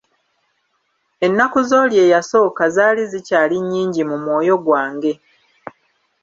Ennaku 1.25 1.59
z'oli 1.69 1.95
eyasooka 2.05 2.63
zaali 2.75 3.03
zikyali 3.11 3.57
nnyingi 3.63 4.01
mu 4.09 4.15
mwoyo 4.23 4.55
gwange. 4.65 5.13